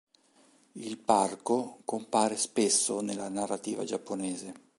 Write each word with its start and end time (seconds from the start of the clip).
Il 0.79 0.97
parco 0.97 1.81
compare 1.85 2.35
spesso 2.35 3.01
nella 3.01 3.29
narrativa 3.29 3.83
giapponese. 3.83 4.55